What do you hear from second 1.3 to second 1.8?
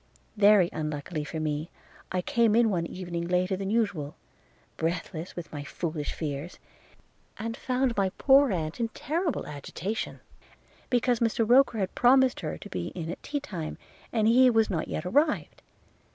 me,